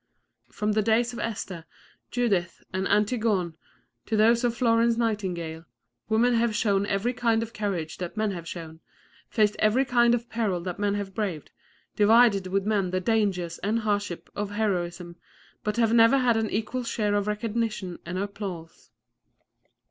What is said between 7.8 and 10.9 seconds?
that men have shown, faced every kind of peril that